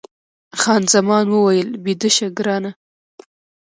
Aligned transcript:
خان 0.61 0.81
زمان 0.93 1.25
وویل، 1.29 1.69
بیده 1.83 2.09
شه 2.15 2.27
ګرانه. 2.37 2.71